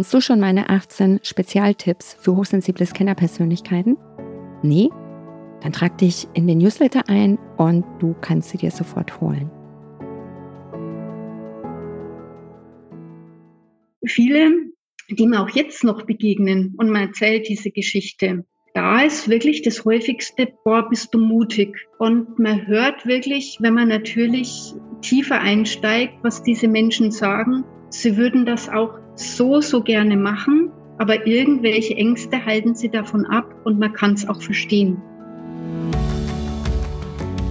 [0.00, 3.98] Kennst du schon meine 18 Spezialtipps für hochsensible Scannerpersönlichkeiten?
[4.62, 4.88] Nee?
[5.60, 9.50] Dann trag dich in den Newsletter ein und du kannst sie dir sofort holen.
[14.06, 14.70] Viele,
[15.10, 19.84] die mir auch jetzt noch begegnen und man erzählt diese Geschichte, da ist wirklich das
[19.84, 21.76] häufigste, boah, bist du mutig.
[21.98, 24.72] Und man hört wirklich, wenn man natürlich
[25.02, 31.26] tiefer einsteigt, was diese Menschen sagen, sie würden das auch so, so gerne machen, aber
[31.26, 35.00] irgendwelche Ängste halten sie davon ab und man kann es auch verstehen.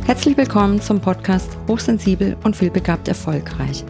[0.06, 3.86] Herzlich willkommen zum Podcast Hochsensibel und vielbegabt erfolgreich.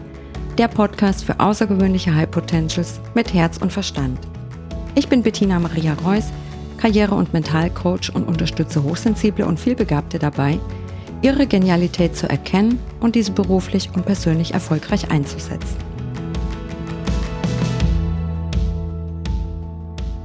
[0.58, 4.18] Der Podcast für außergewöhnliche High Potentials mit Herz und Verstand.
[4.94, 6.30] Ich bin Bettina Maria Reuss,
[6.76, 10.58] Karriere- und Mentalcoach und unterstütze Hochsensible und vielbegabte dabei,
[11.22, 15.89] ihre Genialität zu erkennen und diese beruflich und persönlich erfolgreich einzusetzen.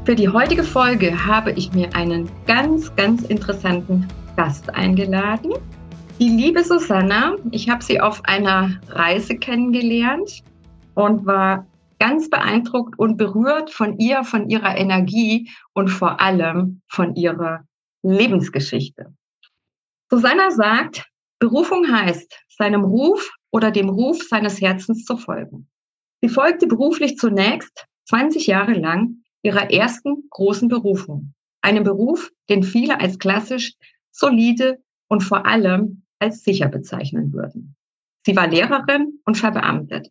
[0.05, 5.53] Für die heutige Folge habe ich mir einen ganz, ganz interessanten Gast eingeladen.
[6.19, 10.43] Die liebe Susanna, ich habe sie auf einer Reise kennengelernt
[10.93, 11.65] und war
[11.97, 17.65] ganz beeindruckt und berührt von ihr, von ihrer Energie und vor allem von ihrer
[18.03, 19.11] Lebensgeschichte.
[20.11, 25.67] Susanna sagt, Berufung heißt, seinem Ruf oder dem Ruf seines Herzens zu folgen.
[26.21, 31.33] Sie folgte beruflich zunächst 20 Jahre lang ihrer ersten großen Berufung.
[31.61, 33.73] Einem Beruf, den viele als klassisch,
[34.11, 37.75] solide und vor allem als sicher bezeichnen würden.
[38.25, 40.09] Sie war Lehrerin und verbeamtet.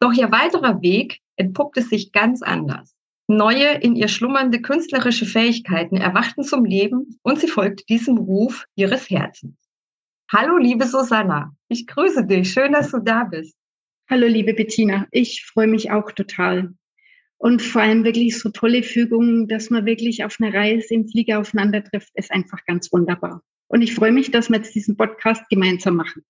[0.00, 2.94] Doch ihr weiterer Weg entpuppte sich ganz anders.
[3.28, 9.08] Neue, in ihr schlummernde künstlerische Fähigkeiten erwachten zum Leben und sie folgte diesem Ruf ihres
[9.08, 9.54] Herzens.
[10.32, 11.54] Hallo, liebe Susanna.
[11.68, 12.52] Ich grüße dich.
[12.52, 13.54] Schön, dass du da bist.
[14.10, 15.06] Hallo, liebe Bettina.
[15.10, 16.74] Ich freue mich auch total.
[17.38, 21.38] Und vor allem wirklich so tolle Fügungen, dass man wirklich auf einer Reise im Flieger
[21.38, 23.42] aufeinander trifft, ist einfach ganz wunderbar.
[23.68, 26.24] Und ich freue mich, dass wir jetzt diesen Podcast gemeinsam machen.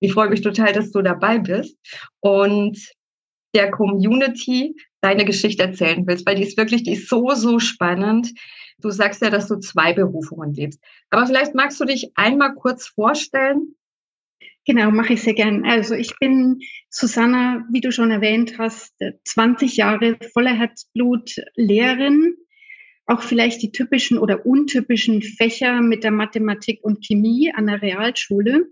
[0.00, 1.76] Ich freue mich total, dass du dabei bist
[2.20, 2.78] und
[3.54, 8.32] der Community deine Geschichte erzählen willst, weil die ist wirklich, die ist so, so spannend.
[8.78, 10.80] Du sagst ja, dass du zwei Berufungen lebst.
[11.10, 13.74] Aber vielleicht magst du dich einmal kurz vorstellen,
[14.68, 15.64] Genau, mache ich sehr gern.
[15.64, 22.34] Also ich bin Susanna, wie du schon erwähnt hast, 20 Jahre voller Herzblut Lehrerin.
[23.06, 28.66] Auch vielleicht die typischen oder untypischen Fächer mit der Mathematik und Chemie an der Realschule.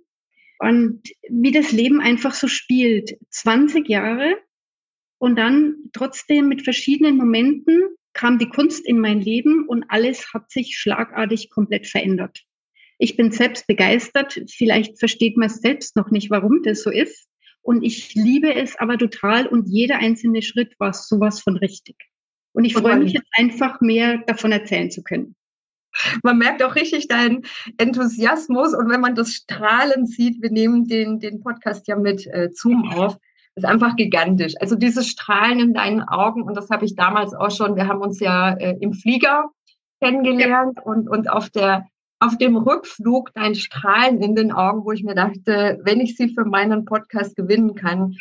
[0.58, 3.16] Und wie das Leben einfach so spielt.
[3.30, 4.36] 20 Jahre
[5.16, 7.80] und dann trotzdem mit verschiedenen Momenten
[8.12, 12.44] kam die Kunst in mein Leben und alles hat sich schlagartig komplett verändert.
[12.98, 14.40] Ich bin selbst begeistert.
[14.48, 17.28] Vielleicht versteht man es selbst noch nicht, warum das so ist.
[17.62, 21.96] Und ich liebe es aber total und jeder einzelne Schritt war sowas von richtig.
[22.52, 25.34] Und ich freue mich jetzt einfach mehr davon erzählen zu können.
[26.22, 27.42] Man merkt auch richtig deinen
[27.76, 32.50] Enthusiasmus und wenn man das Strahlen sieht, wir nehmen den, den Podcast ja mit äh,
[32.52, 33.16] Zoom auf,
[33.56, 34.54] ist einfach gigantisch.
[34.60, 38.00] Also dieses Strahlen in deinen Augen und das habe ich damals auch schon, wir haben
[38.00, 39.50] uns ja äh, im Flieger
[40.00, 40.82] kennengelernt ja.
[40.84, 41.86] und, und auf der
[42.18, 46.28] auf dem Rückflug dein Strahlen in den Augen, wo ich mir dachte, wenn ich sie
[46.28, 48.16] für meinen Podcast gewinnen kann,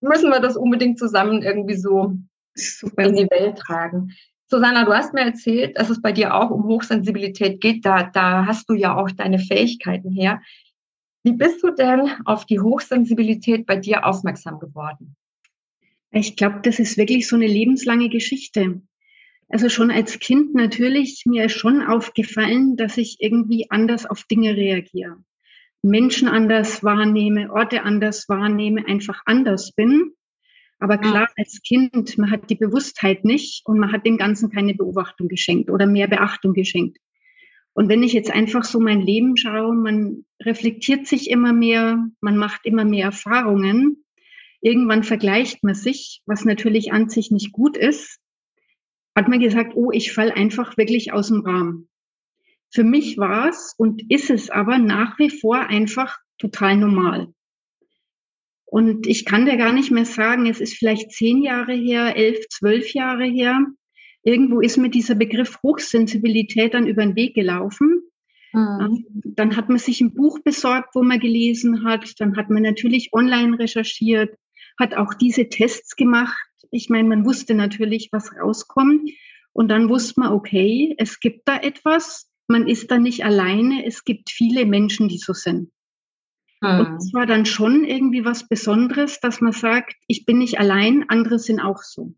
[0.00, 2.16] müssen wir das unbedingt zusammen irgendwie so
[2.54, 3.04] Super.
[3.04, 4.12] in die Welt tragen.
[4.48, 7.84] Susanna, du hast mir erzählt, dass es bei dir auch um Hochsensibilität geht.
[7.84, 10.42] Da, da hast du ja auch deine Fähigkeiten her.
[11.22, 15.14] Wie bist du denn auf die Hochsensibilität bei dir aufmerksam geworden?
[16.10, 18.82] Ich glaube, das ist wirklich so eine lebenslange Geschichte.
[19.50, 24.56] Also schon als Kind natürlich mir ist schon aufgefallen, dass ich irgendwie anders auf Dinge
[24.56, 25.16] reagiere.
[25.82, 30.12] Menschen anders wahrnehme, Orte anders wahrnehme, einfach anders bin.
[30.78, 34.74] Aber klar, als Kind, man hat die Bewusstheit nicht und man hat dem Ganzen keine
[34.74, 36.98] Beobachtung geschenkt oder mehr Beachtung geschenkt.
[37.72, 42.36] Und wenn ich jetzt einfach so mein Leben schaue, man reflektiert sich immer mehr, man
[42.36, 44.04] macht immer mehr Erfahrungen.
[44.60, 48.19] Irgendwann vergleicht man sich, was natürlich an sich nicht gut ist
[49.16, 51.88] hat man gesagt, oh, ich fall einfach wirklich aus dem Rahmen.
[52.72, 57.28] Für mich war es und ist es aber nach wie vor einfach total normal.
[58.64, 62.48] Und ich kann dir gar nicht mehr sagen, es ist vielleicht zehn Jahre her, elf,
[62.48, 63.58] zwölf Jahre her.
[64.22, 68.02] Irgendwo ist mir dieser Begriff Hochsensibilität dann über den Weg gelaufen.
[68.52, 69.04] Mhm.
[69.24, 72.12] Dann hat man sich ein Buch besorgt, wo man gelesen hat.
[72.20, 74.36] Dann hat man natürlich online recherchiert,
[74.78, 76.38] hat auch diese Tests gemacht,
[76.70, 79.10] ich meine, man wusste natürlich, was rauskommt.
[79.52, 82.30] Und dann wusste man, okay, es gibt da etwas.
[82.48, 83.84] Man ist da nicht alleine.
[83.84, 85.70] Es gibt viele Menschen, die so sind.
[86.62, 86.80] Hm.
[86.80, 91.04] Und es war dann schon irgendwie was Besonderes, dass man sagt, ich bin nicht allein,
[91.08, 92.14] andere sind auch so.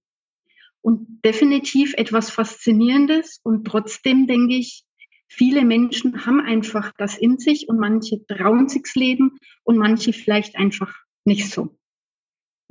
[0.83, 3.41] und definitiv etwas Faszinierendes.
[3.43, 4.85] Und trotzdem denke ich,
[5.29, 10.57] viele Menschen haben einfach das in sich und manche trauen sich's leben und manche vielleicht
[10.57, 10.93] einfach
[11.25, 11.79] nicht so.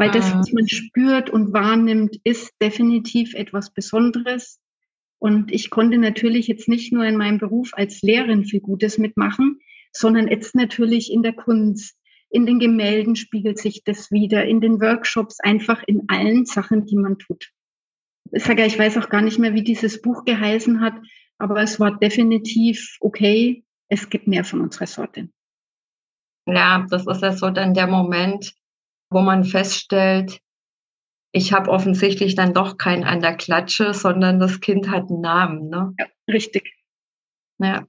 [0.02, 0.40] Weil das, ah.
[0.40, 4.60] was man spürt und wahrnimmt, ist definitiv etwas Besonderes.
[5.20, 9.60] Und ich konnte natürlich jetzt nicht nur in meinem Beruf als Lehrerin viel Gutes mitmachen,
[9.92, 11.96] sondern jetzt natürlich in der Kunst,
[12.32, 16.98] in den Gemälden spiegelt sich das wieder, in den Workshops, einfach in allen Sachen, die
[16.98, 17.52] man tut.
[18.32, 20.96] Ich sage ich weiß auch gar nicht mehr, wie dieses Buch geheißen hat,
[21.38, 25.30] aber es war definitiv okay, es gibt mehr von unserer Sorte.
[26.48, 28.56] Ja, das ist ja so dann der Moment,
[29.12, 30.40] wo man feststellt,
[31.34, 35.70] ich habe offensichtlich dann doch keinen an der Klatsche, sondern das Kind hat einen Namen.
[35.70, 35.94] Ne?
[36.00, 36.74] Ja, richtig.
[37.60, 37.86] Ja.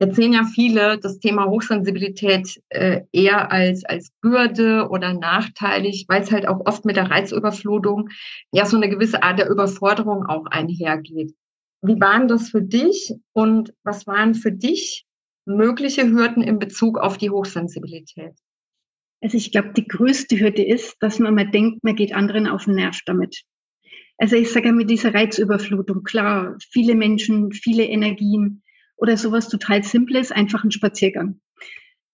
[0.00, 6.22] Jetzt sehen ja viele das Thema Hochsensibilität äh, eher als, als Bürde oder nachteilig, weil
[6.22, 8.10] es halt auch oft mit der Reizüberflutung
[8.52, 11.34] ja so eine gewisse Art der Überforderung auch einhergeht.
[11.80, 15.06] Wie waren das für dich und was waren für dich
[15.44, 18.34] mögliche Hürden in Bezug auf die Hochsensibilität?
[19.24, 22.66] Also ich glaube, die größte Hürde ist, dass man mal denkt, man geht anderen auf
[22.66, 23.42] den Nerv damit.
[24.18, 28.62] Also ich sage ja mit dieser Reizüberflutung, klar, viele Menschen, viele Energien
[28.96, 31.40] oder sowas total Simples, einfach ein Spaziergang.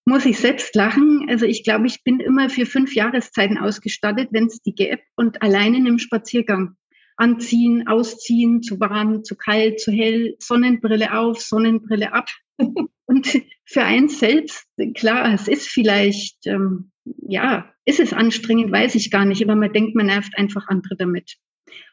[0.05, 1.27] Muss ich selbst lachen.
[1.29, 5.43] Also ich glaube, ich bin immer für fünf Jahreszeiten ausgestattet, wenn es die gäbe und
[5.43, 6.77] alleine in einem Spaziergang.
[7.17, 12.29] Anziehen, ausziehen, zu warm, zu kalt, zu hell, Sonnenbrille auf, Sonnenbrille ab.
[13.07, 13.27] Und
[13.65, 19.25] für eins selbst, klar, es ist vielleicht ähm, ja, ist es anstrengend, weiß ich gar
[19.25, 21.37] nicht, aber man denkt, man nervt einfach andere damit.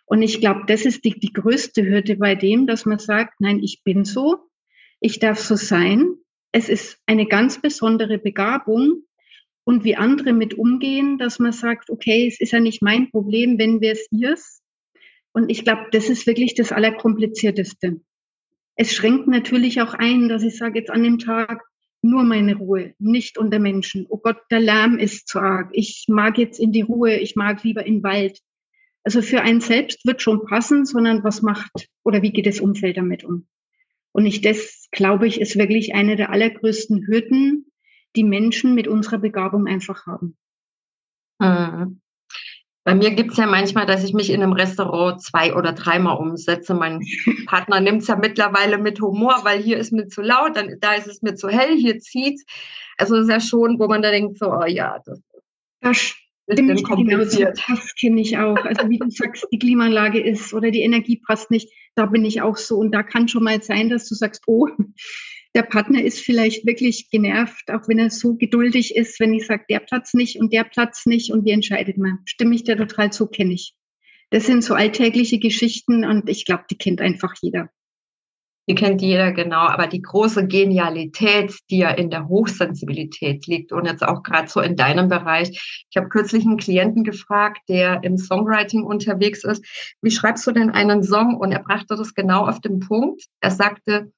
[0.06, 3.60] Und ich glaube, das ist die, die größte Hürde bei dem, dass man sagt, nein,
[3.62, 4.38] ich bin so,
[5.00, 6.16] ich darf so sein.
[6.52, 9.04] Es ist eine ganz besondere Begabung
[9.66, 13.60] und wie andere mit umgehen, dass man sagt, okay, es ist ja nicht mein Problem,
[13.60, 14.62] wenn wir es ihrs.
[15.34, 18.00] Und ich glaube, das ist wirklich das Allerkomplizierteste.
[18.76, 21.64] Es schränkt natürlich auch ein, dass ich sage, jetzt an dem Tag,
[22.02, 24.06] nur meine Ruhe, nicht unter Menschen.
[24.10, 25.70] Oh Gott, der Lärm ist zu arg.
[25.74, 28.40] Ich mag jetzt in die Ruhe, ich mag lieber in den Wald.
[29.04, 32.98] Also für einen selbst wird schon passen, sondern was macht oder wie geht das Umfeld
[32.98, 33.48] damit um?
[34.12, 37.72] Und ich, das glaube ich, ist wirklich eine der allergrößten Hürden,
[38.16, 40.38] die Menschen mit unserer Begabung einfach haben.
[41.40, 42.02] Mhm.
[42.88, 46.16] Bei mir gibt es ja manchmal, dass ich mich in einem Restaurant zwei oder dreimal
[46.20, 46.74] umsetze.
[46.74, 47.02] Mein
[47.46, 50.94] Partner nimmt es ja mittlerweile mit Humor, weil hier ist mir zu laut, dann da
[50.94, 52.46] ist es mir zu hell, hier zieht's.
[52.98, 55.20] Also das ist ja schon, wo man da denkt, so, oh ja, das,
[55.82, 56.16] das
[56.48, 57.62] ist kompliziert.
[57.68, 58.64] Das kenne ich auch.
[58.64, 62.42] Also wie du sagst, die Klimaanlage ist oder die Energie passt nicht, da bin ich
[62.42, 62.78] auch so.
[62.78, 64.70] Und da kann schon mal sein, dass du sagst, oh,
[65.58, 69.66] der Partner ist vielleicht wirklich genervt, auch wenn er so geduldig ist, wenn ich sage,
[69.68, 72.20] der Platz nicht und der Platz nicht und wie entscheidet man?
[72.26, 73.74] Stimme ich der total zu, kenne ich.
[74.30, 77.72] Das sind so alltägliche Geschichten und ich glaube, die kennt einfach jeder.
[78.70, 79.62] Die kennt jeder, genau.
[79.62, 84.62] Aber die große Genialität, die ja in der Hochsensibilität liegt und jetzt auch gerade so
[84.62, 85.86] in deinem Bereich.
[85.90, 89.66] Ich habe kürzlich einen Klienten gefragt, der im Songwriting unterwegs ist.
[90.04, 91.36] Wie schreibst du denn einen Song?
[91.38, 93.24] Und er brachte das genau auf den Punkt.
[93.40, 94.12] Er sagte,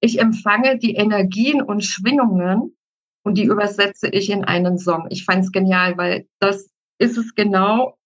[0.00, 2.76] ich empfange die Energien und Schwingungen
[3.22, 5.06] und die übersetze ich in einen Song.
[5.10, 7.96] Ich fand es genial, weil das ist es genau,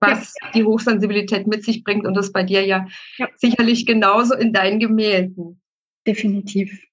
[0.00, 0.50] was ja.
[0.52, 2.86] die Hochsensibilität mit sich bringt und das bei dir ja,
[3.18, 5.60] ja, sicherlich genauso in deinen Gemälden.
[6.06, 6.86] Definitiv.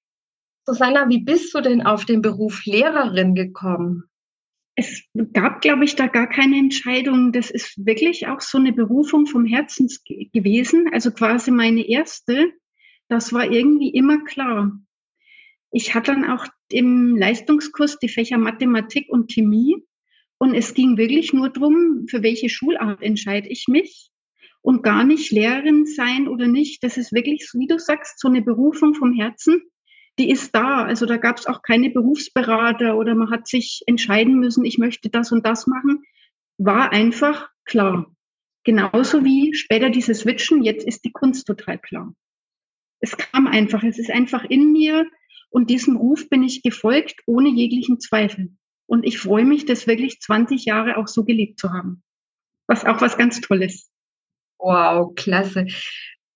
[0.66, 4.04] Susanna, wie bist du denn auf den Beruf Lehrerin gekommen?
[4.74, 7.32] Es gab, glaube ich, da gar keine Entscheidung.
[7.32, 9.88] Das ist wirklich auch so eine Berufung vom Herzen
[10.32, 10.88] gewesen.
[10.92, 12.52] Also quasi meine erste.
[13.08, 14.78] Das war irgendwie immer klar.
[15.70, 19.76] Ich hatte dann auch im Leistungskurs die Fächer Mathematik und Chemie
[20.38, 24.10] und es ging wirklich nur darum, für welche Schulart entscheide ich mich
[24.60, 26.82] und gar nicht Lehrerin sein oder nicht.
[26.84, 29.62] Das ist wirklich, wie du sagst, so eine Berufung vom Herzen,
[30.18, 30.84] die ist da.
[30.84, 35.08] Also da gab es auch keine Berufsberater oder man hat sich entscheiden müssen, ich möchte
[35.08, 36.02] das und das machen.
[36.58, 38.14] War einfach klar.
[38.64, 42.14] Genauso wie später dieses Switchen, jetzt ist die Kunst total klar
[43.00, 45.06] es kam einfach, es ist einfach in mir
[45.50, 48.50] und diesem Ruf bin ich gefolgt, ohne jeglichen Zweifel.
[48.86, 52.02] Und ich freue mich, das wirklich 20 Jahre auch so gelebt zu haben.
[52.66, 53.90] Was auch was ganz Tolles.
[54.58, 55.66] Wow, klasse.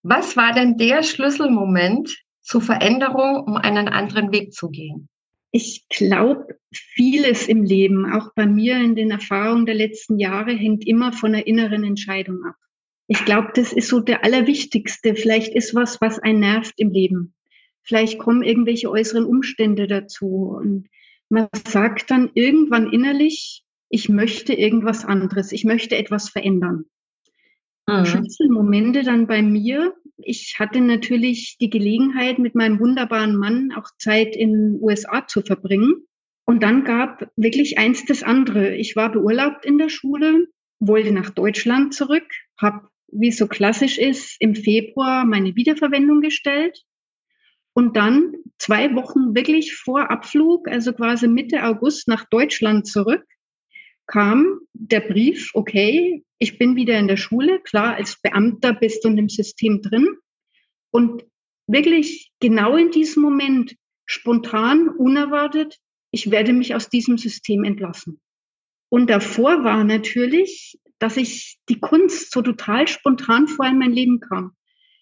[0.02, 5.08] Was war denn der Schlüsselmoment zur Veränderung, um einen anderen Weg zu gehen?
[5.50, 10.86] Ich glaube, vieles im Leben, auch bei mir in den Erfahrungen der letzten Jahre, hängt
[10.86, 12.56] immer von einer inneren Entscheidung ab.
[13.12, 15.14] Ich glaube, das ist so der Allerwichtigste.
[15.14, 17.34] Vielleicht ist was, was einen nervt im Leben.
[17.82, 20.56] Vielleicht kommen irgendwelche äußeren Umstände dazu.
[20.58, 20.88] Und
[21.28, 25.52] man sagt dann irgendwann innerlich, ich möchte irgendwas anderes.
[25.52, 26.86] Ich möchte etwas verändern.
[27.86, 28.06] Mhm.
[28.06, 29.92] Schlüsselmomente dann bei mir.
[30.16, 35.42] Ich hatte natürlich die Gelegenheit, mit meinem wunderbaren Mann auch Zeit in den USA zu
[35.42, 36.06] verbringen.
[36.46, 38.74] Und dann gab wirklich eins das andere.
[38.74, 40.46] Ich war beurlaubt in der Schule,
[40.80, 42.24] wollte nach Deutschland zurück,
[42.56, 46.82] habe, wie es so klassisch ist, im Februar meine Wiederverwendung gestellt.
[47.74, 53.24] Und dann zwei Wochen wirklich vor Abflug, also quasi Mitte August nach Deutschland zurück,
[54.06, 59.08] kam der Brief, okay, ich bin wieder in der Schule, klar, als Beamter bist du
[59.08, 60.08] in dem System drin.
[60.90, 61.24] Und
[61.66, 65.78] wirklich genau in diesem Moment, spontan, unerwartet,
[66.10, 68.20] ich werde mich aus diesem System entlassen.
[68.90, 74.20] Und davor war natürlich, dass ich die Kunst so total spontan vor in mein Leben
[74.20, 74.52] kam.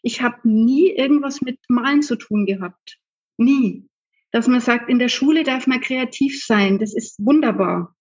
[0.03, 2.97] Ich habe nie irgendwas mit Malen zu tun gehabt.
[3.37, 3.87] Nie.
[4.33, 6.79] Dass man sagt, in der Schule darf man kreativ sein.
[6.79, 7.95] Das ist wunderbar.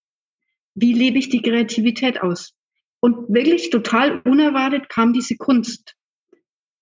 [0.76, 2.54] Wie lebe ich die Kreativität aus?
[3.02, 5.94] Und wirklich total unerwartet kam diese Kunst.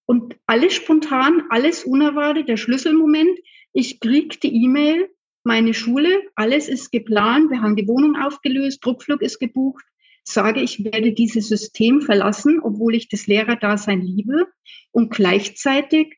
[0.05, 3.39] Und alles spontan, alles unerwartet, der Schlüsselmoment.
[3.73, 5.09] Ich krieg die E-Mail,
[5.43, 9.83] meine Schule, alles ist geplant, wir haben die Wohnung aufgelöst, Druckflug ist gebucht,
[10.27, 14.47] sage, ich werde dieses System verlassen, obwohl ich das Lehrerdasein liebe
[14.91, 16.17] und gleichzeitig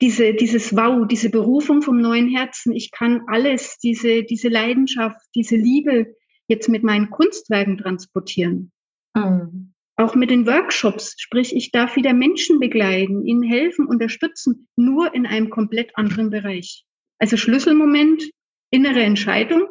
[0.00, 5.56] diese, dieses Wow, diese Berufung vom neuen Herzen, ich kann alles, diese, diese Leidenschaft, diese
[5.56, 6.14] Liebe
[6.46, 8.70] jetzt mit meinen Kunstwerken transportieren.
[9.14, 9.74] Mhm.
[9.96, 15.26] Auch mit den Workshops, sprich, ich darf wieder Menschen begleiten, ihnen helfen, unterstützen, nur in
[15.26, 16.84] einem komplett anderen Bereich.
[17.18, 18.30] Also Schlüsselmoment,
[18.70, 19.66] innere Entscheidung,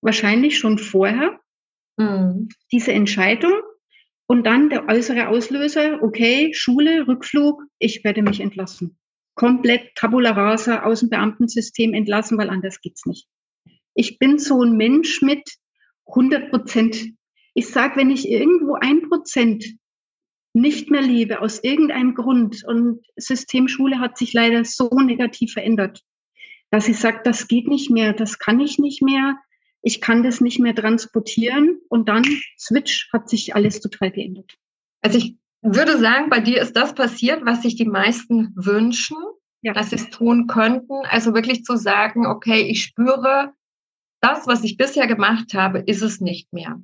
[0.00, 1.38] wahrscheinlich schon vorher,
[2.00, 2.48] mhm.
[2.72, 3.52] diese Entscheidung
[4.26, 8.98] und dann der äußere Auslöser, okay, Schule, Rückflug, ich werde mich entlassen.
[9.34, 13.26] Komplett Tabula rasa aus dem Beamtensystem entlassen, weil anders geht's nicht.
[13.94, 15.48] Ich bin so ein Mensch mit
[16.06, 17.12] 100 Prozent
[17.54, 19.64] ich sage, wenn ich irgendwo ein Prozent
[20.52, 26.02] nicht mehr lebe, aus irgendeinem Grund, und Systemschule hat sich leider so negativ verändert,
[26.70, 29.36] dass ich sage, das geht nicht mehr, das kann ich nicht mehr,
[29.82, 32.24] ich kann das nicht mehr transportieren und dann
[32.58, 34.56] Switch hat sich alles total geändert.
[35.02, 39.16] Also ich würde sagen, bei dir ist das passiert, was sich die meisten wünschen,
[39.62, 39.72] ja.
[39.72, 40.94] dass sie es tun könnten.
[41.08, 43.52] Also wirklich zu sagen, okay, ich spüre,
[44.20, 46.80] das, was ich bisher gemacht habe, ist es nicht mehr.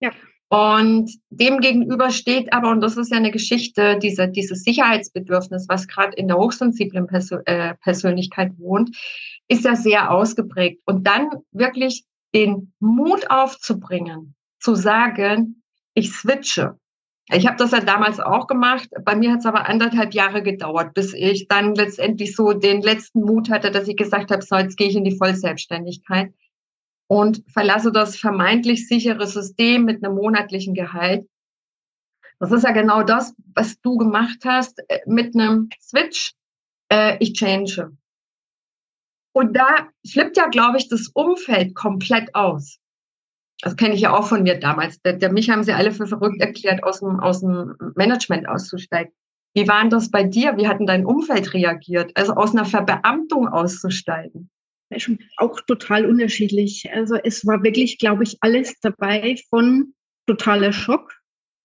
[0.00, 0.12] Ja.
[0.48, 5.88] Und dem gegenüber steht aber, und das ist ja eine Geschichte, diese, dieses Sicherheitsbedürfnis, was
[5.88, 8.96] gerade in der hochsensiblen Persö äh, Persönlichkeit wohnt,
[9.48, 10.82] ist ja sehr ausgeprägt.
[10.86, 12.04] Und dann wirklich
[12.36, 15.62] den Mut aufzubringen, zu sagen,
[15.94, 16.78] ich switche.
[17.32, 18.88] Ich habe das ja damals auch gemacht.
[19.02, 23.22] Bei mir hat es aber anderthalb Jahre gedauert, bis ich dann letztendlich so den letzten
[23.22, 26.32] Mut hatte, dass ich gesagt habe, so jetzt gehe ich in die Vollselbstständigkeit
[27.08, 31.26] und verlasse das vermeintlich sichere System mit einem monatlichen Gehalt.
[32.38, 36.34] Das ist ja genau das, was du gemacht hast äh, mit einem Switch.
[36.92, 37.96] Äh, ich change.
[39.36, 42.78] Und da flippt ja, glaube ich, das Umfeld komplett aus.
[43.60, 44.98] Das kenne ich ja auch von mir damals.
[45.02, 49.12] Der, der, mich haben sie alle für verrückt erklärt, aus dem, aus dem Management auszusteigen.
[49.54, 50.56] Wie war denn das bei dir?
[50.56, 52.12] Wie hat denn dein Umfeld reagiert?
[52.14, 54.48] Also aus einer Verbeamtung auszusteigen?
[55.36, 56.90] auch total unterschiedlich.
[56.94, 59.92] Also es war wirklich, glaube ich, alles dabei von
[60.26, 61.12] totaler Schock,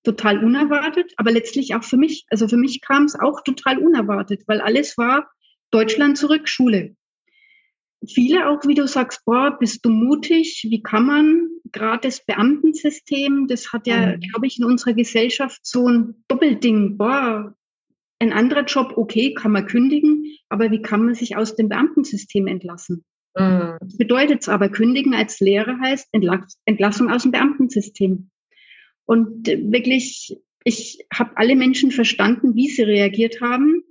[0.04, 2.26] total unerwartet, aber letztlich auch für mich.
[2.32, 5.32] Also für mich kam es auch total unerwartet, weil alles war
[5.72, 6.98] Deutschland zurück, Schule.
[8.08, 10.66] Viele auch, wie du sagst, boah, bist du mutig?
[10.70, 11.50] Wie kann man?
[11.72, 14.20] Gerade das Beamtensystem, das hat ja, mhm.
[14.22, 16.98] glaube ich, in unserer Gesellschaft so ein Doppelding.
[16.98, 17.56] Boah,
[18.20, 22.48] ein anderer Job, okay, kann man kündigen, aber wie kann man sich aus dem Beamtensystem
[22.48, 23.04] entlassen?
[23.38, 23.78] Mhm.
[23.80, 26.10] Das bedeutet es aber, kündigen als Lehrer heißt
[26.66, 28.30] Entlassung aus dem Beamtensystem.
[29.06, 33.84] Und wirklich, ich habe alle Menschen verstanden, wie sie reagiert haben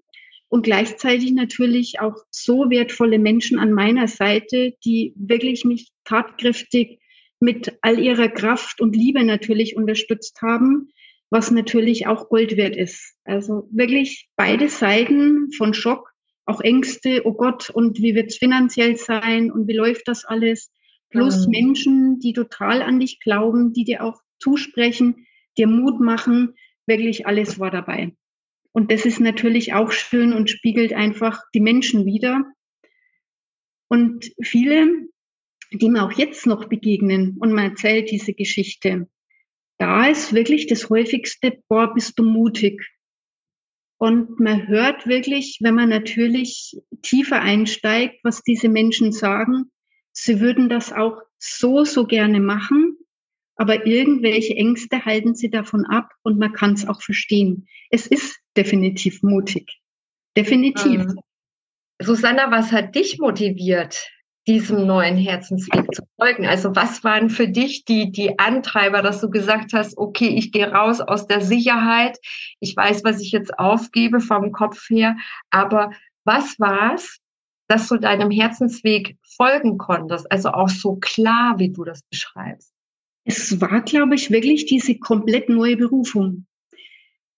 [0.50, 6.98] und gleichzeitig natürlich auch so wertvolle Menschen an meiner Seite, die wirklich mich tatkräftig
[7.38, 10.90] mit all ihrer Kraft und Liebe natürlich unterstützt haben,
[11.30, 13.14] was natürlich auch Gold wert ist.
[13.24, 16.10] Also wirklich beide Seiten von Schock
[16.46, 20.72] auch Ängste, oh Gott, und wie wird es finanziell sein und wie läuft das alles?
[21.10, 21.50] Plus mhm.
[21.52, 25.26] Menschen, die total an dich glauben, die dir auch zusprechen,
[25.56, 26.54] dir Mut machen,
[26.86, 28.12] wirklich alles war dabei.
[28.72, 32.44] Und das ist natürlich auch schön und spiegelt einfach die Menschen wieder.
[33.88, 35.08] Und viele,
[35.72, 39.08] die mir auch jetzt noch begegnen und man erzählt diese Geschichte,
[39.78, 42.86] da ist wirklich das häufigste, boah, bist du mutig.
[43.98, 49.70] Und man hört wirklich, wenn man natürlich tiefer einsteigt, was diese Menschen sagen.
[50.12, 52.96] Sie würden das auch so, so gerne machen,
[53.60, 57.68] aber irgendwelche Ängste halten sie davon ab und man kann es auch verstehen.
[57.90, 59.82] Es ist definitiv mutig.
[60.34, 61.04] Definitiv.
[61.04, 61.20] Mhm.
[62.00, 64.08] Susanna, was hat dich motiviert,
[64.46, 66.46] diesem neuen Herzensweg zu folgen?
[66.46, 70.72] Also was waren für dich die, die Antreiber, dass du gesagt hast, okay, ich gehe
[70.72, 72.16] raus aus der Sicherheit,
[72.60, 75.18] ich weiß, was ich jetzt aufgebe vom Kopf her,
[75.50, 75.90] aber
[76.24, 77.18] was war es,
[77.68, 80.32] dass du deinem Herzensweg folgen konntest?
[80.32, 82.72] Also auch so klar, wie du das beschreibst.
[83.24, 86.46] Es war, glaube ich, wirklich diese komplett neue Berufung.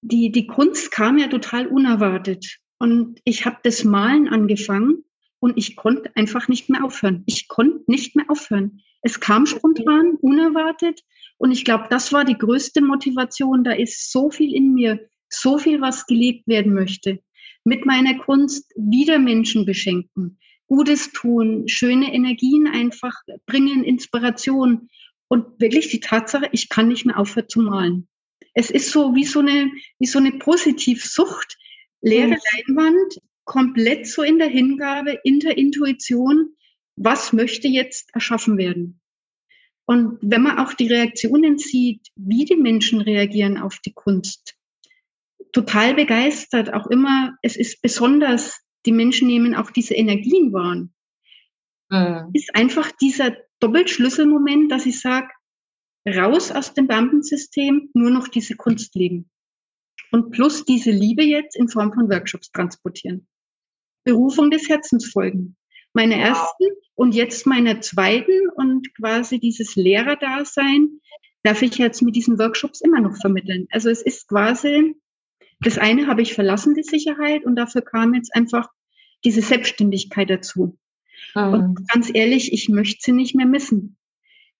[0.00, 2.58] Die, die Kunst kam ja total unerwartet.
[2.78, 5.04] Und ich habe das Malen angefangen
[5.38, 7.22] und ich konnte einfach nicht mehr aufhören.
[7.26, 8.80] Ich konnte nicht mehr aufhören.
[9.02, 11.00] Es kam spontan, unerwartet.
[11.38, 13.64] Und ich glaube, das war die größte Motivation.
[13.64, 17.20] Da ist so viel in mir, so viel, was gelebt werden möchte.
[17.64, 23.14] Mit meiner Kunst wieder Menschen beschenken, Gutes tun, schöne Energien einfach
[23.46, 24.88] bringen, Inspiration.
[25.32, 28.06] Und wirklich die Tatsache, ich kann nicht mehr aufhören zu malen.
[28.52, 31.56] Es ist so wie so eine, wie so eine Positivsucht.
[32.02, 36.54] Leere Leinwand, komplett so in der Hingabe, in der Intuition,
[36.96, 39.00] was möchte jetzt erschaffen werden.
[39.86, 44.54] Und wenn man auch die Reaktionen sieht, wie die Menschen reagieren auf die Kunst,
[45.52, 50.88] total begeistert, auch immer, es ist besonders, die Menschen nehmen auch diese Energien wahr.
[51.88, 52.30] Mhm.
[52.34, 55.28] Ist einfach dieser Doppelschlüsselmoment, dass ich sage,
[56.06, 59.30] raus aus dem Beamtensystem, nur noch diese Kunst leben.
[60.10, 63.26] Und plus diese Liebe jetzt in Form von Workshops transportieren.
[64.04, 65.56] Berufung des Herzens folgen.
[65.94, 66.64] Meine ersten
[66.94, 71.00] und jetzt meiner zweiten und quasi dieses Lehrerdasein
[71.42, 73.66] darf ich jetzt mit diesen Workshops immer noch vermitteln.
[73.70, 74.94] Also es ist quasi,
[75.60, 78.68] das eine habe ich verlassen, die Sicherheit, und dafür kam jetzt einfach
[79.24, 80.78] diese Selbstständigkeit dazu.
[81.34, 81.52] Mhm.
[81.52, 83.96] Und ganz ehrlich, ich möchte sie nicht mehr missen.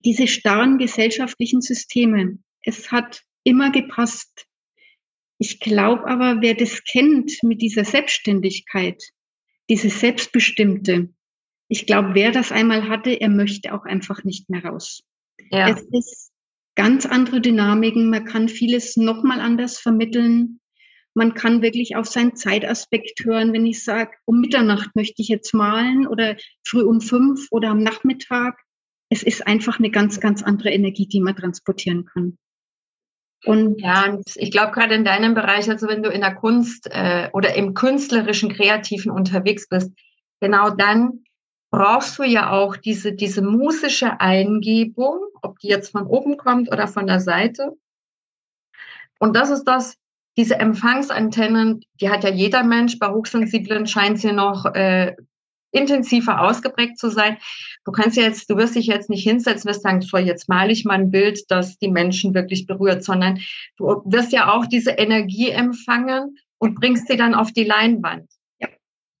[0.05, 2.37] Diese starren gesellschaftlichen Systeme.
[2.61, 4.45] Es hat immer gepasst.
[5.37, 9.01] Ich glaube aber, wer das kennt mit dieser Selbstständigkeit,
[9.69, 11.09] diese Selbstbestimmte,
[11.67, 15.03] ich glaube, wer das einmal hatte, er möchte auch einfach nicht mehr raus.
[15.51, 15.69] Ja.
[15.69, 16.31] Es ist
[16.75, 18.09] ganz andere Dynamiken.
[18.09, 20.59] Man kann vieles nochmal anders vermitteln.
[21.15, 25.53] Man kann wirklich auf seinen Zeitaspekt hören, wenn ich sage, um Mitternacht möchte ich jetzt
[25.53, 28.59] malen oder früh um fünf oder am Nachmittag.
[29.09, 32.37] Es ist einfach eine ganz, ganz andere Energie, die man transportieren kann.
[33.45, 37.29] Und ja, ich glaube gerade in deinem Bereich, also wenn du in der Kunst äh,
[37.33, 39.91] oder im künstlerischen, kreativen unterwegs bist,
[40.39, 41.23] genau dann
[41.69, 46.87] brauchst du ja auch diese, diese musische Eingebung, ob die jetzt von oben kommt oder
[46.87, 47.73] von der Seite.
[49.19, 49.97] Und das ist das,
[50.37, 55.15] diese Empfangsantennen, die hat ja jeder Mensch, bei Hochsensiblen scheint sie noch äh,
[55.71, 57.37] intensiver ausgeprägt zu sein.
[57.83, 60.71] Du kannst ja jetzt, du wirst dich jetzt nicht hinsetzen und sagen, so jetzt male
[60.71, 63.39] ich mal ein Bild, das die Menschen wirklich berührt, sondern
[63.77, 68.29] du wirst ja auch diese Energie empfangen und bringst sie dann auf die Leinwand.
[68.59, 68.69] Ja,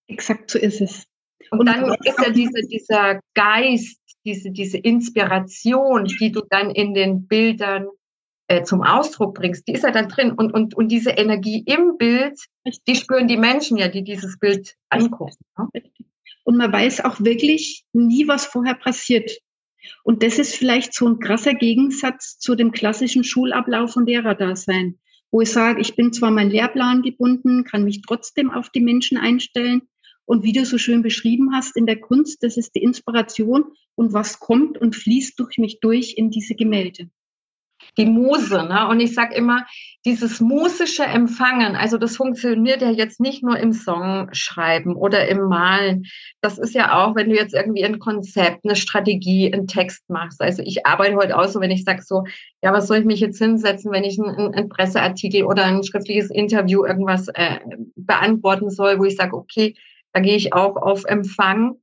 [0.07, 1.05] exakt so ist es.
[1.51, 6.93] Und, und dann ist ja diese, dieser Geist, diese, diese Inspiration, die du dann in
[6.93, 7.87] den Bildern
[8.47, 10.31] äh, zum Ausdruck bringst, die ist ja dann drin.
[10.31, 12.37] Und, und, und diese Energie im Bild,
[12.87, 15.43] die spüren die Menschen ja, die dieses Bild angucken.
[15.57, 15.83] Ne?
[16.43, 19.31] Und man weiß auch wirklich nie, was vorher passiert.
[20.03, 24.99] Und das ist vielleicht so ein krasser Gegensatz zu dem klassischen Schulablauf und Lehrerdasein,
[25.31, 29.17] wo ich sage, ich bin zwar mein Lehrplan gebunden, kann mich trotzdem auf die Menschen
[29.17, 29.83] einstellen.
[30.25, 34.13] Und wie du so schön beschrieben hast, in der Kunst, das ist die Inspiration und
[34.13, 37.09] was kommt und fließt durch mich durch in diese Gemälde
[37.97, 38.63] die Muse.
[38.63, 38.87] Ne?
[38.87, 39.65] Und ich sage immer,
[40.05, 45.47] dieses musische Empfangen, also das funktioniert ja jetzt nicht nur im Song schreiben oder im
[45.47, 46.05] Malen.
[46.41, 50.41] Das ist ja auch, wenn du jetzt irgendwie ein Konzept, eine Strategie, einen Text machst.
[50.41, 52.23] Also ich arbeite heute auch so, wenn ich sage so,
[52.61, 56.29] ja, was soll ich mich jetzt hinsetzen, wenn ich einen, einen Presseartikel oder ein schriftliches
[56.29, 57.59] Interview irgendwas äh,
[57.95, 59.75] beantworten soll, wo ich sage, okay,
[60.13, 61.75] da gehe ich auch auf Empfang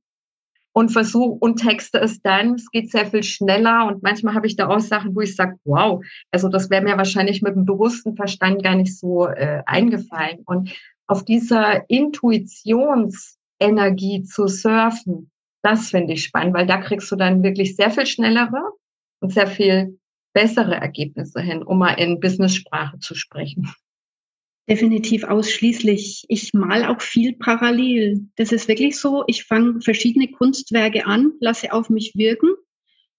[0.73, 2.55] und versuche und texte es dann.
[2.55, 5.57] Es geht sehr viel schneller und manchmal habe ich da auch Sachen, wo ich sage,
[5.65, 10.43] wow, also das wäre mir wahrscheinlich mit dem bewussten Verstand gar nicht so äh, eingefallen.
[10.45, 10.73] Und
[11.07, 15.31] auf dieser Intuitionsenergie zu surfen,
[15.61, 18.61] das finde ich spannend, weil da kriegst du dann wirklich sehr viel schnellere
[19.19, 19.99] und sehr viel
[20.33, 23.73] bessere Ergebnisse hin, um mal in Business-Sprache zu sprechen.
[24.71, 26.25] Definitiv ausschließlich.
[26.29, 28.25] Ich mal auch viel parallel.
[28.37, 29.23] Das ist wirklich so.
[29.27, 32.49] Ich fange verschiedene Kunstwerke an, lasse auf mich wirken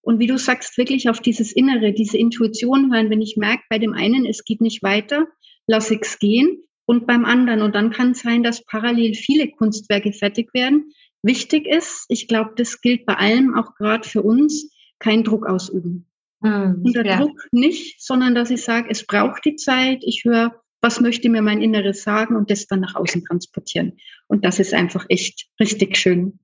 [0.03, 3.09] und wie du sagst, wirklich auf dieses Innere, diese Intuition hören.
[3.09, 5.27] Wenn ich merke, bei dem einen, es geht nicht weiter,
[5.67, 7.63] lasse ich es gehen und beim anderen.
[7.63, 10.93] Und dann kann es sein, dass parallel viele Kunstwerke fertig werden.
[11.23, 16.07] Wichtig ist, ich glaube, das gilt bei allem, auch gerade für uns, kein Druck ausüben.
[16.41, 17.19] Mhm, Unter ja.
[17.19, 21.43] Druck nicht, sondern dass ich sage, es braucht die Zeit, ich höre, was möchte mir
[21.43, 23.97] mein Inneres sagen und das dann nach außen transportieren.
[24.27, 26.39] Und das ist einfach echt richtig schön.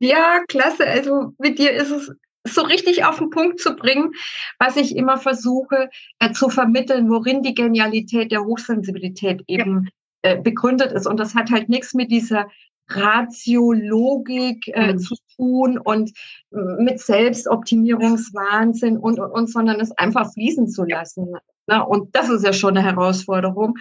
[0.00, 0.86] Ja, klasse.
[0.86, 2.10] Also mit dir ist es
[2.44, 4.12] so richtig auf den Punkt zu bringen,
[4.58, 9.88] was ich immer versuche äh, zu vermitteln, worin die Genialität der Hochsensibilität eben
[10.24, 10.32] ja.
[10.32, 11.06] äh, begründet ist.
[11.06, 12.48] Und das hat halt nichts mit dieser
[12.88, 14.98] Ratiologik äh, mhm.
[14.98, 16.10] zu tun und
[16.52, 21.34] äh, mit Selbstoptimierungswahnsinn und, und, und, sondern es einfach fließen zu lassen.
[21.66, 21.84] Ne?
[21.84, 23.74] Und das ist ja schon eine Herausforderung,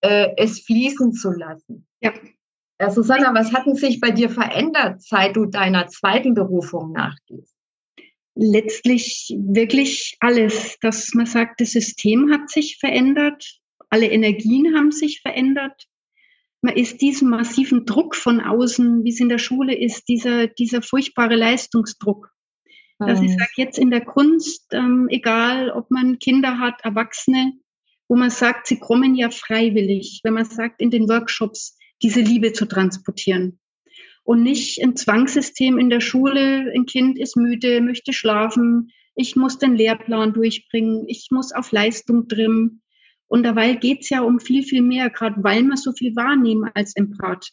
[0.00, 1.86] äh, es fließen zu lassen.
[2.00, 2.12] Ja.
[2.80, 7.54] Ja, Susanna, was hat denn sich bei dir verändert, seit du deiner zweiten Berufung nachgehst?
[8.34, 15.20] Letztlich wirklich alles, dass man sagt, das System hat sich verändert, alle Energien haben sich
[15.20, 15.86] verändert.
[16.62, 20.82] Man ist diesem massiven Druck von außen, wie es in der Schule ist, dieser, dieser
[20.82, 22.32] furchtbare Leistungsdruck.
[22.98, 23.38] Dass ich mhm.
[23.38, 27.52] sage, jetzt in der Kunst, ähm, egal ob man Kinder hat, Erwachsene,
[28.08, 30.20] wo man sagt, sie kommen ja freiwillig.
[30.22, 33.58] Wenn man sagt, in den Workshops, diese Liebe zu transportieren.
[34.22, 39.58] Und nicht ein Zwangssystem in der Schule, ein Kind ist müde, möchte schlafen, ich muss
[39.58, 42.82] den Lehrplan durchbringen, ich muss auf Leistung trimmen.
[43.26, 46.70] Und dabei geht es ja um viel, viel mehr, gerade weil wir so viel wahrnehmen
[46.74, 47.50] als Empath.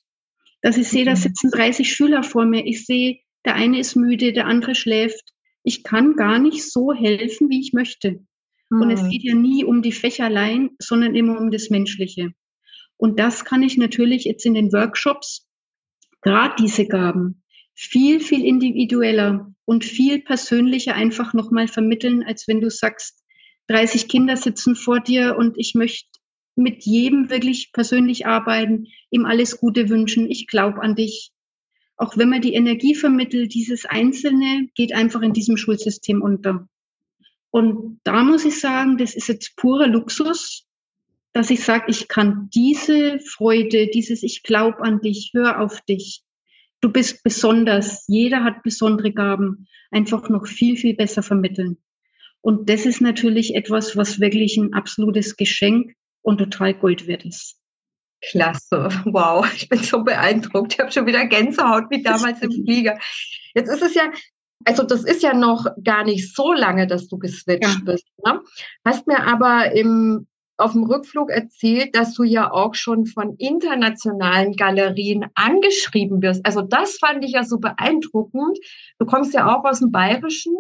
[0.62, 1.17] Dass ich sehe, da mhm.
[1.17, 5.31] sitzen 30 Schüler vor mir, ich sehe, der eine ist müde, der andere schläft.
[5.63, 8.24] Ich kann gar nicht so helfen, wie ich möchte.
[8.69, 9.10] Und es mhm.
[9.10, 12.32] geht ja nie um die Fächer allein, sondern immer um das Menschliche.
[12.95, 15.50] Und das kann ich natürlich jetzt in den Workshops,
[16.21, 17.43] gerade diese Gaben,
[17.74, 23.21] viel, viel individueller und viel persönlicher einfach nochmal vermitteln, als wenn du sagst,
[23.67, 26.08] 30 Kinder sitzen vor dir und ich möchte
[26.56, 31.32] mit jedem wirklich persönlich arbeiten, ihm alles Gute wünschen, ich glaube an dich.
[32.01, 36.67] Auch wenn man die Energie vermittelt, dieses Einzelne geht einfach in diesem Schulsystem unter.
[37.51, 40.65] Und da muss ich sagen, das ist jetzt purer Luxus,
[41.31, 46.23] dass ich sage, ich kann diese Freude, dieses Ich glaube an dich, hör auf dich.
[46.81, 51.77] Du bist besonders, jeder hat besondere Gaben, einfach noch viel, viel besser vermitteln.
[52.41, 57.61] Und das ist natürlich etwas, was wirklich ein absolutes Geschenk und total Gold wert ist.
[58.29, 60.73] Klasse, wow, ich bin so beeindruckt.
[60.73, 62.99] Ich habe schon wieder Gänsehaut wie damals im Flieger.
[63.55, 64.12] Jetzt ist es ja,
[64.65, 67.81] also das ist ja noch gar nicht so lange, dass du geswitcht ja.
[67.84, 68.05] bist.
[68.25, 68.39] Ne?
[68.86, 70.27] Hast mir aber im
[70.62, 76.45] auf dem Rückflug erzählt, dass du ja auch schon von internationalen Galerien angeschrieben wirst.
[76.45, 78.60] Also das fand ich ja so beeindruckend.
[78.99, 80.55] Du kommst ja auch aus dem Bayerischen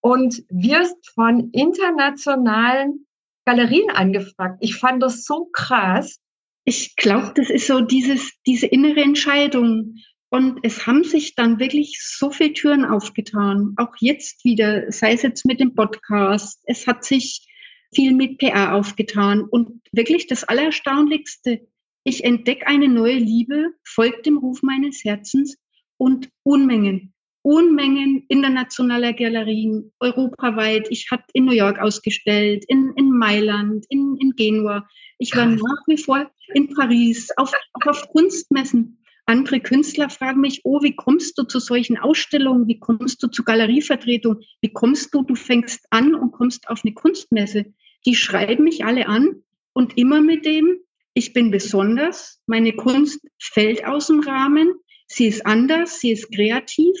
[0.00, 3.06] und wirst von internationalen
[3.46, 4.58] Galerien angefragt.
[4.60, 6.18] Ich fand das so krass.
[6.64, 9.96] Ich glaube, das ist so dieses, diese innere Entscheidung.
[10.30, 13.74] Und es haben sich dann wirklich so viele Türen aufgetan.
[13.76, 16.60] Auch jetzt wieder, sei es jetzt mit dem Podcast.
[16.64, 17.46] Es hat sich
[17.94, 19.42] viel mit PR aufgetan.
[19.42, 21.60] Und wirklich das Allererstaunlichste,
[22.02, 25.56] ich entdecke eine neue Liebe, folgt dem Ruf meines Herzens
[25.96, 27.13] und Unmengen,
[27.44, 30.86] Unmengen internationaler Galerien, europaweit.
[30.90, 34.88] Ich habe in New York ausgestellt, in, in Mailand, in, in Genua.
[35.18, 37.52] Ich war nach wie vor in Paris, auf,
[37.86, 38.98] auf Kunstmessen.
[39.26, 42.66] Andere Künstler fragen mich, oh, wie kommst du zu solchen Ausstellungen?
[42.66, 44.40] Wie kommst du zu Galerievertretung?
[44.60, 45.22] Wie kommst du?
[45.22, 47.66] Du fängst an und kommst auf eine Kunstmesse
[48.06, 50.78] die schreiben mich alle an und immer mit dem,
[51.14, 54.74] ich bin besonders, meine Kunst fällt aus dem Rahmen,
[55.06, 56.94] sie ist anders, sie ist kreativ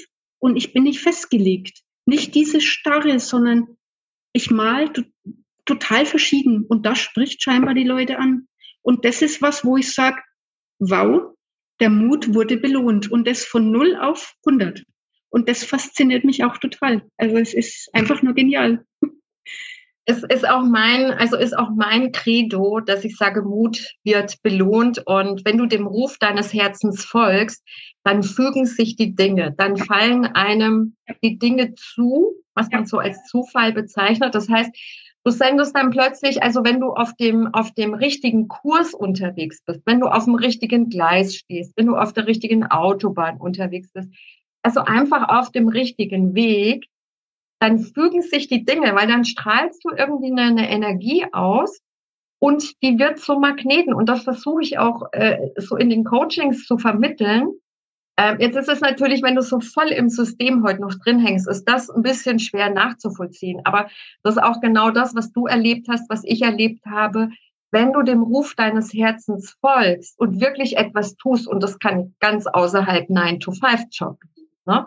[0.44, 1.80] und ich bin nicht festgelegt.
[2.04, 3.78] Nicht dieses Starre, sondern
[4.34, 4.92] ich mal
[5.64, 8.46] total verschieden und das spricht scheinbar die Leute an.
[8.82, 10.20] Und das ist was, wo ich sage,
[10.78, 11.34] wow,
[11.80, 14.84] der Mut wurde belohnt und das von 0 auf 100.
[15.30, 17.08] Und das fasziniert mich auch total.
[17.16, 18.84] Also es ist einfach nur genial
[20.06, 25.02] es ist auch mein, also ist auch mein Credo, dass ich sage, Mut wird belohnt
[25.06, 27.64] und wenn du dem Ruf deines Herzens folgst,
[28.04, 33.24] dann fügen sich die Dinge, dann fallen einem die Dinge zu, was man so als
[33.24, 34.34] Zufall bezeichnet.
[34.34, 34.70] Das heißt,
[35.24, 39.80] du sendest dann plötzlich, also wenn du auf dem, auf dem richtigen Kurs unterwegs bist,
[39.86, 44.10] wenn du auf dem richtigen Gleis stehst, wenn du auf der richtigen Autobahn unterwegs bist,
[44.62, 46.88] also einfach auf dem richtigen Weg,
[47.64, 51.80] dann fügen sich die Dinge, weil dann strahlst du irgendwie eine, eine Energie aus
[52.38, 53.94] und die wird so Magneten.
[53.94, 57.48] Und das versuche ich auch äh, so in den Coachings zu vermitteln.
[58.18, 61.48] Ähm, jetzt ist es natürlich, wenn du so voll im System heute noch drin hängst,
[61.48, 63.62] ist das ein bisschen schwer nachzuvollziehen.
[63.64, 63.88] Aber
[64.22, 67.30] das ist auch genau das, was du erlebt hast, was ich erlebt habe.
[67.70, 72.46] Wenn du dem Ruf deines Herzens folgst und wirklich etwas tust, und das kann ganz
[72.46, 74.18] außerhalb 9-to-5-Job
[74.66, 74.86] ne,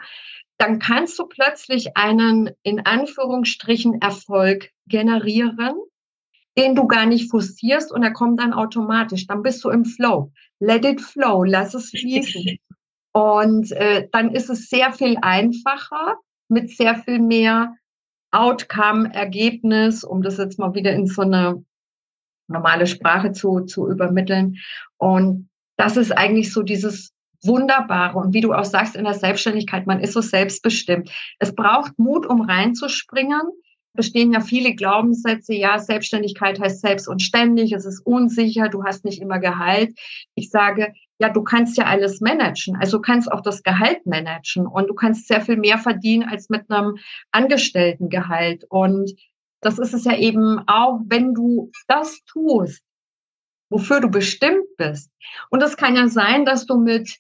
[0.58, 5.76] dann kannst du plötzlich einen in Anführungsstrichen Erfolg generieren,
[6.58, 9.28] den du gar nicht forcierst und er kommt dann automatisch.
[9.28, 10.32] Dann bist du im Flow.
[10.60, 12.58] Let it flow, lass es fließen.
[13.14, 16.18] Und äh, dann ist es sehr viel einfacher
[16.50, 17.76] mit sehr viel mehr
[18.32, 21.64] Outcome, Ergebnis, um das jetzt mal wieder in so eine
[22.48, 24.58] normale Sprache zu, zu übermitteln.
[24.98, 27.12] Und das ist eigentlich so dieses
[27.48, 28.18] Wunderbare.
[28.18, 31.10] Und wie du auch sagst, in der Selbstständigkeit, man ist so selbstbestimmt.
[31.40, 33.42] Es braucht Mut, um reinzuspringen.
[33.94, 39.06] Bestehen ja viele Glaubenssätze, ja, Selbstständigkeit heißt selbst und ständig, es ist unsicher, du hast
[39.06, 39.98] nicht immer Gehalt.
[40.36, 42.76] Ich sage, ja, du kannst ja alles managen.
[42.76, 46.70] Also kannst auch das Gehalt managen und du kannst sehr viel mehr verdienen als mit
[46.70, 46.98] einem
[47.32, 48.66] Angestelltengehalt.
[48.70, 49.14] Und
[49.62, 52.84] das ist es ja eben auch, wenn du das tust,
[53.70, 55.12] wofür du bestimmt bist.
[55.50, 57.18] Und es kann ja sein, dass du mit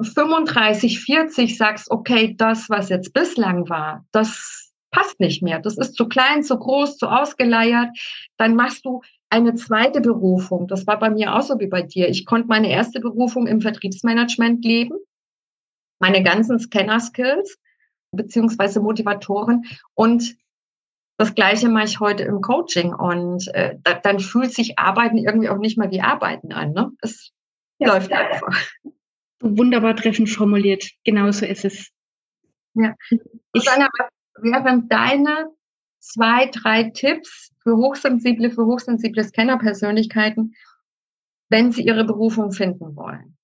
[0.00, 5.60] 35, 40 sagst, okay, das, was jetzt bislang war, das passt nicht mehr.
[5.60, 7.88] Das ist zu klein, zu groß, zu ausgeleiert.
[8.36, 10.68] Dann machst du eine zweite Berufung.
[10.68, 12.08] Das war bei mir auch so wie bei dir.
[12.08, 14.96] Ich konnte meine erste Berufung im Vertriebsmanagement leben,
[15.98, 17.58] meine ganzen Scanner-Skills
[18.12, 20.36] beziehungsweise Motivatoren und
[21.16, 25.48] das Gleiche mache ich heute im Coaching und äh, da, dann fühlt sich Arbeiten irgendwie
[25.48, 26.72] auch nicht mehr wie Arbeiten an.
[26.72, 26.90] Ne?
[27.00, 27.30] Es
[27.78, 27.88] ja.
[27.88, 28.60] läuft einfach.
[29.44, 30.90] Wunderbar treffend formuliert.
[31.04, 31.90] Genauso ist es.
[32.74, 32.94] Ja.
[33.54, 35.50] Susanne, was wären deine
[36.00, 40.54] zwei, drei Tipps für hochsensible, für hochsensible Scanner-Persönlichkeiten,
[41.50, 43.36] wenn sie ihre Berufung finden wollen?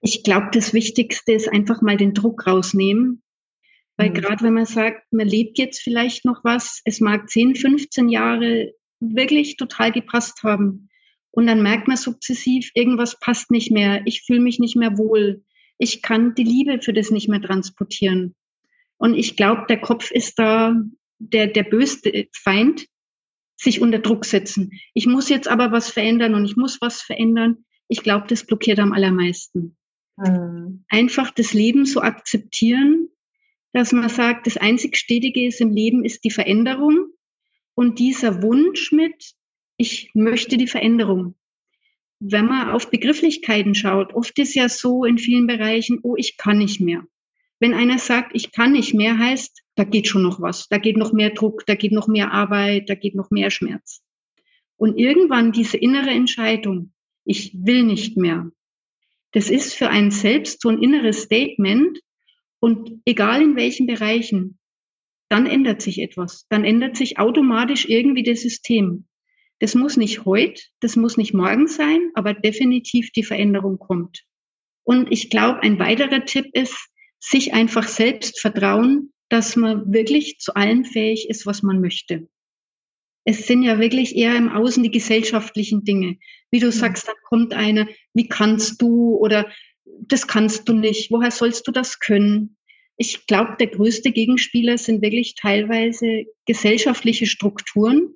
[0.00, 3.24] Ich glaube, das Wichtigste ist einfach mal den Druck rausnehmen
[3.96, 4.14] weil mhm.
[4.14, 8.72] gerade wenn man sagt, man lebt jetzt vielleicht noch was, es mag 10, 15 Jahre
[9.00, 10.88] wirklich total gepasst haben.
[11.34, 15.42] Und dann merkt man sukzessiv, irgendwas passt nicht mehr, ich fühle mich nicht mehr wohl,
[15.78, 18.36] ich kann die Liebe für das nicht mehr transportieren.
[18.98, 20.76] Und ich glaube, der Kopf ist da
[21.18, 22.86] der, der böste Feind,
[23.56, 24.70] sich unter Druck setzen.
[24.94, 27.64] Ich muss jetzt aber was verändern und ich muss was verändern.
[27.88, 29.76] Ich glaube, das blockiert am allermeisten.
[30.16, 30.84] Mhm.
[30.88, 33.08] Einfach das Leben so akzeptieren,
[33.72, 37.08] dass man sagt, das einzig Stetige ist im Leben ist die Veränderung
[37.74, 39.34] und dieser Wunsch mit,
[39.76, 41.34] ich möchte die Veränderung.
[42.20, 46.58] Wenn man auf Begrifflichkeiten schaut, oft ist ja so in vielen Bereichen, oh, ich kann
[46.58, 47.04] nicht mehr.
[47.60, 50.96] Wenn einer sagt, ich kann nicht mehr, heißt, da geht schon noch was, da geht
[50.96, 54.02] noch mehr Druck, da geht noch mehr Arbeit, da geht noch mehr Schmerz.
[54.76, 56.92] Und irgendwann diese innere Entscheidung,
[57.24, 58.50] ich will nicht mehr,
[59.32, 61.98] das ist für einen selbst so ein inneres Statement,
[62.64, 64.58] und egal in welchen Bereichen,
[65.28, 66.46] dann ändert sich etwas.
[66.48, 69.06] Dann ändert sich automatisch irgendwie das System.
[69.60, 74.24] Das muss nicht heute, das muss nicht morgen sein, aber definitiv die Veränderung kommt.
[74.84, 76.76] Und ich glaube, ein weiterer Tipp ist,
[77.20, 82.28] sich einfach selbst vertrauen, dass man wirklich zu allem fähig ist, was man möchte.
[83.24, 86.18] Es sind ja wirklich eher im Außen die gesellschaftlichen Dinge.
[86.50, 89.50] Wie du sagst, dann kommt einer, wie kannst du oder
[89.84, 92.56] das kannst du nicht, woher sollst du das können?
[92.96, 98.14] Ich glaube, der größte Gegenspieler sind wirklich teilweise gesellschaftliche Strukturen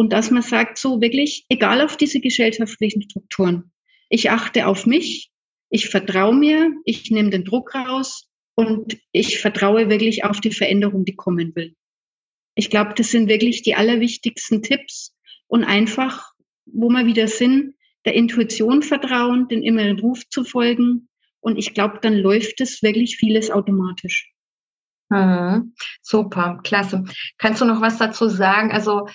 [0.00, 3.70] und dass man sagt, so wirklich, egal auf diese gesellschaftlichen Strukturen,
[4.08, 5.30] ich achte auf mich,
[5.68, 11.04] ich vertraue mir, ich nehme den Druck raus und ich vertraue wirklich auf die Veränderung,
[11.04, 11.76] die kommen will.
[12.54, 15.14] Ich glaube, das sind wirklich die allerwichtigsten Tipps
[15.48, 16.32] und einfach,
[16.64, 17.74] wo wir wieder sind,
[18.06, 21.10] der Intuition vertrauen, den inneren Ruf zu folgen.
[21.40, 24.32] Und ich glaube, dann läuft es wirklich vieles automatisch.
[25.10, 25.74] Mhm.
[26.00, 27.04] Super, klasse.
[27.36, 28.72] Kannst du noch was dazu sagen?
[28.72, 29.06] Also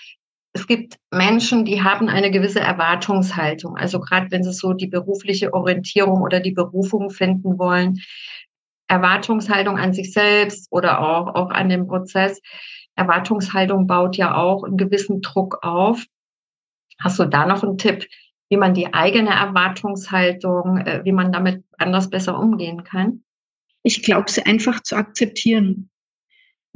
[0.56, 3.76] es gibt Menschen, die haben eine gewisse Erwartungshaltung.
[3.76, 8.00] Also gerade wenn sie so die berufliche Orientierung oder die Berufung finden wollen,
[8.88, 12.42] Erwartungshaltung an sich selbst oder auch, auch an den Prozess.
[12.96, 16.06] Erwartungshaltung baut ja auch einen gewissen Druck auf.
[17.02, 18.08] Hast du da noch einen Tipp,
[18.48, 23.26] wie man die eigene Erwartungshaltung, äh, wie man damit anders besser umgehen kann?
[23.84, 25.90] Ich glaube, sie einfach zu akzeptieren.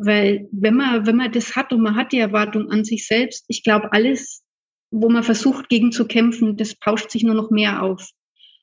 [0.02, 3.46] Weil wenn man, wenn man das hat und man hat die Erwartung an sich selbst,
[3.48, 4.44] ich glaube, alles,
[4.92, 8.10] wo man versucht, gegen zu kämpfen, das pauscht sich nur noch mehr auf.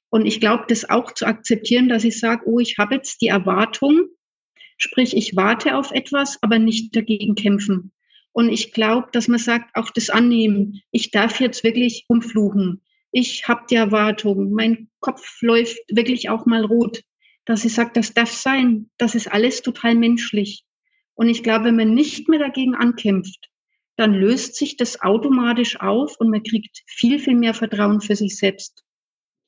[0.08, 3.28] Und ich glaube, das auch zu akzeptieren, dass ich sage, oh, ich habe jetzt die
[3.28, 4.06] Erwartung,
[4.78, 7.92] sprich, ich warte auf etwas, aber nicht dagegen kämpfen.
[8.32, 12.82] Und ich glaube, dass man sagt, auch das annehmen, ich darf jetzt wirklich umfluchen
[13.18, 17.00] ich habe die Erwartung, mein Kopf läuft wirklich auch mal rot,
[17.46, 20.65] dass ich sage, das darf sein, das ist alles total menschlich.
[21.16, 23.50] Und ich glaube, wenn man nicht mehr dagegen ankämpft,
[23.96, 28.36] dann löst sich das automatisch auf und man kriegt viel, viel mehr Vertrauen für sich
[28.36, 28.84] selbst.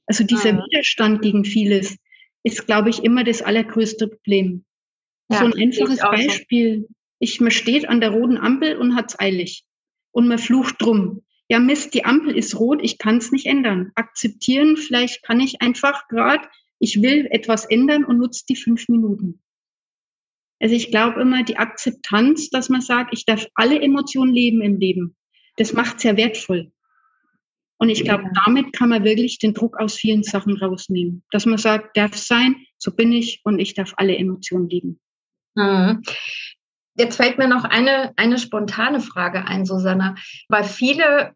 [0.06, 0.64] Also dieser ja.
[0.64, 1.96] Widerstand gegen vieles
[2.42, 4.64] ist, glaube ich, immer das allergrößte Problem.
[5.30, 6.80] Ja, so ein einfaches Beispiel.
[6.80, 6.94] So.
[7.20, 9.64] Ich, man steht an der roten Ampel und hat es eilig.
[10.12, 11.22] Und man flucht drum.
[11.50, 13.92] Ja, Mist, die Ampel ist rot, ich kann es nicht ändern.
[13.94, 16.46] Akzeptieren, vielleicht kann ich einfach gerade,
[16.78, 19.40] ich will etwas ändern und nutze die fünf Minuten.
[20.60, 24.78] Also ich glaube immer, die Akzeptanz, dass man sagt, ich darf alle Emotionen leben im
[24.78, 25.16] Leben,
[25.56, 26.72] das macht sehr wertvoll.
[27.80, 28.30] Und ich glaube, ja.
[28.44, 31.22] damit kann man wirklich den Druck aus vielen Sachen rausnehmen.
[31.30, 35.00] Dass man sagt, darf sein, so bin ich und ich darf alle Emotionen leben.
[35.54, 36.02] Mhm.
[36.96, 40.16] Jetzt fällt mir noch eine, eine spontane Frage ein, Susanna,
[40.48, 41.34] weil viele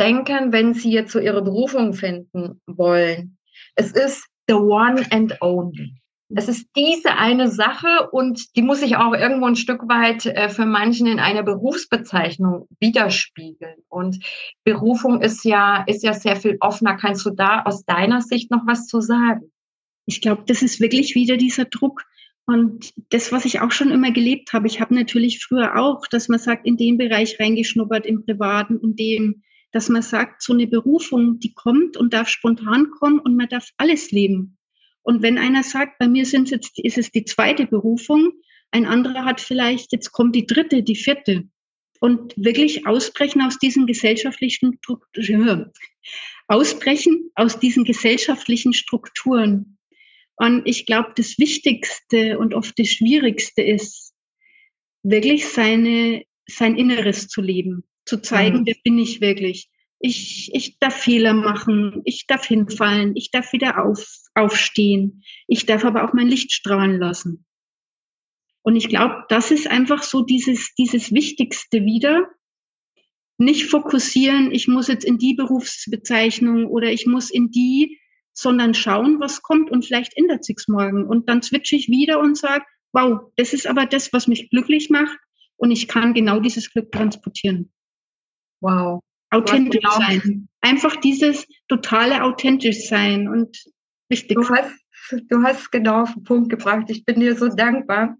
[0.00, 3.36] denken, wenn sie jetzt so ihre Berufung finden wollen,
[3.74, 6.00] es ist the one and only.
[6.30, 10.48] Es ist diese eine Sache und die muss sich auch irgendwo ein Stück weit äh,
[10.48, 13.76] für manchen in einer Berufsbezeichnung widerspiegeln.
[13.88, 14.24] Und
[14.64, 16.96] Berufung ist ja, ist ja sehr viel offener.
[16.96, 19.52] Kannst du da aus deiner Sicht noch was zu sagen?
[20.06, 22.04] Ich glaube, das ist wirklich wieder dieser Druck.
[22.46, 26.28] Und das, was ich auch schon immer gelebt habe, ich habe natürlich früher auch, dass
[26.28, 30.66] man sagt, in den Bereich reingeschnuppert, im Privaten, in dem, dass man sagt, so eine
[30.66, 34.53] Berufung, die kommt und darf spontan kommen und man darf alles leben.
[35.04, 38.32] Und wenn einer sagt, bei mir sind jetzt, ist es die zweite Berufung,
[38.70, 41.44] ein anderer hat vielleicht, jetzt kommt die dritte, die vierte.
[42.00, 45.72] Und wirklich ausbrechen aus diesen gesellschaftlichen Strukturen,
[46.48, 49.78] ausbrechen aus diesen gesellschaftlichen Strukturen.
[50.36, 54.12] Und ich glaube, das Wichtigste und oft das Schwierigste ist,
[55.02, 58.66] wirklich seine, sein Inneres zu leben, zu zeigen, mhm.
[58.66, 59.70] wer bin ich wirklich
[60.04, 65.84] ich, ich darf Fehler machen, ich darf hinfallen, ich darf wieder auf, aufstehen, ich darf
[65.84, 67.44] aber auch mein Licht strahlen lassen.
[68.62, 72.28] Und ich glaube, das ist einfach so dieses, dieses Wichtigste wieder.
[73.36, 78.00] Nicht fokussieren, ich muss jetzt in die Berufsbezeichnung oder ich muss in die,
[78.32, 81.06] sondern schauen, was kommt und vielleicht ändert sich's morgen.
[81.06, 84.88] Und dann switche ich wieder und sage, wow, das ist aber das, was mich glücklich
[84.88, 85.18] macht
[85.56, 87.72] und ich kann genau dieses Glück transportieren.
[88.60, 90.48] Wow, authentisch sein.
[90.60, 93.56] Einfach dieses totale authentisch sein und
[94.08, 94.36] wichtig.
[94.36, 94.74] Du hast,
[95.28, 96.86] du hast genau auf den Punkt gebracht.
[96.88, 98.16] Ich bin dir so dankbar.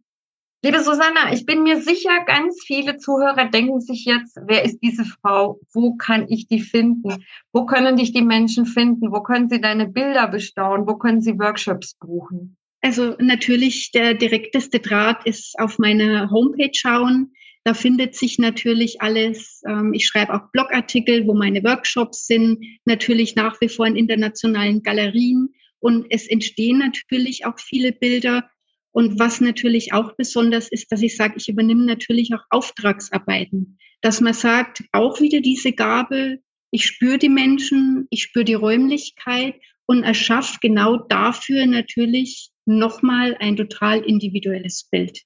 [0.65, 5.05] Liebe Susanna, ich bin mir sicher, ganz viele Zuhörer denken sich jetzt, wer ist diese
[5.05, 5.61] Frau?
[5.75, 7.23] Wo kann ich die finden?
[7.53, 9.13] Wo können dich die Menschen finden?
[9.13, 10.87] Wo können sie deine Bilder bestaunen?
[10.87, 12.57] Wo können sie Workshops buchen?
[12.81, 17.35] Also natürlich der direkteste Draht ist auf meine Homepage schauen.
[17.65, 19.63] Da findet sich natürlich alles.
[19.67, 24.83] Ähm, ich schreibe auch Blogartikel, wo meine Workshops sind, natürlich nach wie vor in internationalen
[24.83, 25.55] Galerien.
[25.85, 28.49] Und es entstehen natürlich auch viele Bilder.
[28.93, 33.79] Und was natürlich auch besonders ist, dass ich sage, ich übernehme natürlich auch Auftragsarbeiten.
[34.01, 36.39] Dass man sagt, auch wieder diese Gabe,
[36.71, 43.55] ich spüre die Menschen, ich spüre die Räumlichkeit und erschaffe genau dafür natürlich nochmal ein
[43.55, 45.21] total individuelles Bild.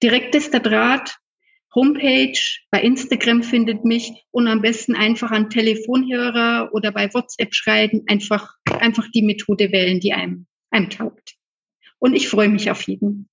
[0.00, 1.16] Direktester Draht
[1.78, 2.38] Homepage,
[2.72, 8.56] bei Instagram findet mich und am besten einfach an Telefonhörer oder bei WhatsApp schreiben, einfach,
[8.80, 11.36] einfach die Methode wählen, die einem, einem taugt.
[12.00, 13.28] Und ich freue mich auf jeden.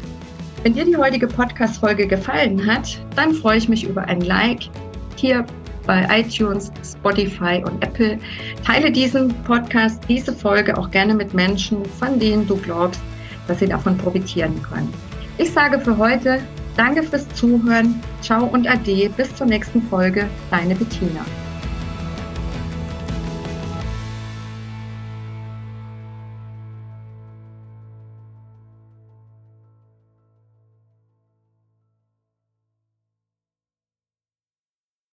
[0.62, 4.62] wenn dir die heutige Podcast-Folge gefallen hat, dann freue ich mich über ein Like
[5.16, 5.44] hier
[5.86, 8.18] bei iTunes, Spotify und Apple.
[8.64, 13.00] Teile diesen Podcast, diese Folge auch gerne mit Menschen, von denen du glaubst,
[13.46, 14.92] dass sie davon profitieren können.
[15.38, 16.40] Ich sage für heute
[16.78, 18.00] Danke fürs Zuhören.
[18.22, 19.10] Ciao und Ade.
[19.16, 20.28] Bis zur nächsten Folge.
[20.48, 21.24] Deine Bettina.